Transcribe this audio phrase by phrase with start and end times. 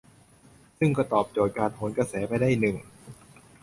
[0.79, 2.75] ซึ่งก็ตอบโจทย์การโหนกระแสไปได้หนึ่ง